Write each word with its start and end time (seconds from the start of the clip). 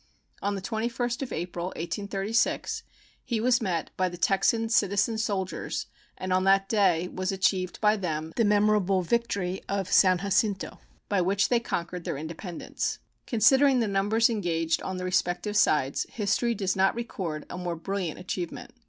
On 0.41 0.55
the 0.55 0.63
21st 0.63 1.21
of 1.21 1.31
April, 1.31 1.67
1836, 1.75 2.81
he 3.23 3.39
was 3.39 3.61
met 3.61 3.91
by 3.97 4.09
the 4.09 4.17
Texan 4.17 4.67
citizen 4.67 5.19
soldiers, 5.19 5.85
and 6.17 6.33
on 6.33 6.43
that 6.43 6.67
day 6.67 7.07
was 7.07 7.31
achieved 7.31 7.79
by 7.81 7.95
them 7.95 8.33
the 8.35 8.43
memorable 8.43 9.03
victory 9.03 9.61
of 9.69 9.91
San 9.93 10.17
Jacinto, 10.17 10.79
by 11.07 11.21
which 11.21 11.49
they 11.49 11.59
conquered 11.59 12.03
their 12.03 12.17
independence. 12.17 12.97
Considering 13.27 13.79
the 13.79 13.87
numbers 13.87 14.27
engaged 14.27 14.81
on 14.81 14.97
the 14.97 15.05
respective 15.05 15.55
sides, 15.55 16.07
history 16.09 16.55
does 16.55 16.75
not 16.75 16.95
record 16.95 17.45
a 17.47 17.55
more 17.55 17.75
brilliant 17.75 18.17
achievement. 18.19 18.71